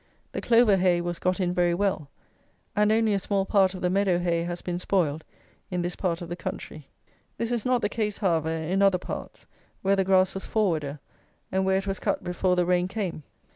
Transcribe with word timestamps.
The 0.31 0.41
clover 0.41 0.77
hay 0.77 0.99
was 0.99 1.19
got 1.19 1.39
in 1.39 1.53
very 1.53 1.75
well; 1.75 2.09
and 2.75 2.91
only 2.91 3.13
a 3.13 3.19
small 3.19 3.45
part 3.45 3.75
of 3.75 3.83
the 3.83 3.89
meadow 3.91 4.17
hay 4.17 4.41
has 4.41 4.63
been 4.63 4.79
spoiled 4.79 5.23
in 5.69 5.83
this 5.83 5.95
part 5.95 6.23
of 6.23 6.29
the 6.29 6.35
country. 6.35 6.87
This 7.37 7.51
is 7.51 7.65
not 7.65 7.83
the 7.83 7.87
case, 7.87 8.17
however, 8.17 8.49
in 8.49 8.81
other 8.81 8.97
parts, 8.97 9.45
where 9.83 9.95
the 9.95 10.03
grass 10.03 10.33
was 10.33 10.47
forwarder, 10.47 10.97
and 11.51 11.65
where 11.65 11.77
it 11.77 11.85
was 11.85 11.99
cut 11.99 12.23
before 12.23 12.55
the 12.55 12.65
rain 12.65 12.87
came. 12.87 13.21